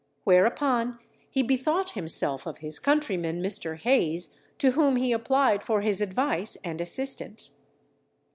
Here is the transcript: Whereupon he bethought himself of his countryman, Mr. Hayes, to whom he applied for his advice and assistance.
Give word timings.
Whereupon 0.23 0.97
he 1.29 1.43
bethought 1.43 1.91
himself 1.91 2.47
of 2.47 2.57
his 2.57 2.79
countryman, 2.79 3.39
Mr. 3.39 3.77
Hayes, 3.77 4.29
to 4.57 4.71
whom 4.71 4.95
he 4.95 5.11
applied 5.11 5.61
for 5.61 5.81
his 5.81 6.01
advice 6.01 6.55
and 6.63 6.81
assistance. 6.81 7.51